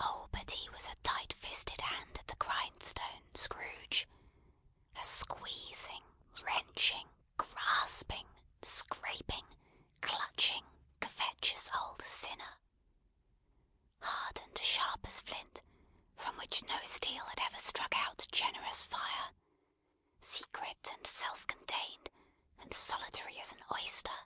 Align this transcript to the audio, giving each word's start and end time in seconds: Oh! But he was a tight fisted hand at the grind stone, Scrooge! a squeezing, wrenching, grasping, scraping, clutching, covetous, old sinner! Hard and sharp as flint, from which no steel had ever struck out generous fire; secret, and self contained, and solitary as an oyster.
Oh! 0.00 0.26
But 0.32 0.50
he 0.50 0.68
was 0.70 0.88
a 0.88 0.96
tight 1.04 1.32
fisted 1.34 1.82
hand 1.82 2.16
at 2.18 2.26
the 2.26 2.34
grind 2.34 2.82
stone, 2.82 3.32
Scrooge! 3.32 4.08
a 4.96 5.04
squeezing, 5.04 6.02
wrenching, 6.42 7.08
grasping, 7.36 8.26
scraping, 8.60 9.46
clutching, 10.00 10.66
covetous, 10.98 11.70
old 11.74 12.02
sinner! 12.02 12.58
Hard 14.00 14.40
and 14.40 14.58
sharp 14.58 15.06
as 15.06 15.20
flint, 15.20 15.62
from 16.16 16.36
which 16.38 16.64
no 16.64 16.80
steel 16.82 17.24
had 17.26 17.40
ever 17.42 17.60
struck 17.60 17.96
out 17.96 18.26
generous 18.32 18.82
fire; 18.82 19.30
secret, 20.18 20.92
and 20.92 21.06
self 21.06 21.46
contained, 21.46 22.10
and 22.58 22.74
solitary 22.74 23.38
as 23.38 23.52
an 23.52 23.62
oyster. 23.72 24.24